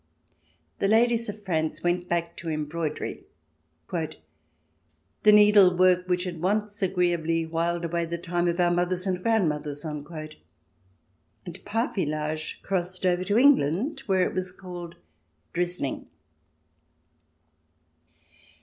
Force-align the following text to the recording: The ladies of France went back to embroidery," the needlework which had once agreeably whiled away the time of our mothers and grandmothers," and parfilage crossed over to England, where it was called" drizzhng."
The 0.79 0.87
ladies 0.87 1.29
of 1.29 1.45
France 1.45 1.83
went 1.83 2.09
back 2.09 2.35
to 2.37 2.49
embroidery," 2.49 3.23
the 3.91 4.17
needlework 5.31 6.07
which 6.07 6.23
had 6.23 6.39
once 6.41 6.81
agreeably 6.81 7.45
whiled 7.45 7.85
away 7.85 8.05
the 8.05 8.17
time 8.17 8.47
of 8.47 8.59
our 8.59 8.71
mothers 8.71 9.05
and 9.05 9.21
grandmothers," 9.21 9.85
and 9.85 10.41
parfilage 11.65 12.63
crossed 12.63 13.05
over 13.05 13.23
to 13.25 13.37
England, 13.37 13.99
where 14.07 14.27
it 14.27 14.33
was 14.33 14.51
called" 14.51 14.95
drizzhng." 15.53 16.07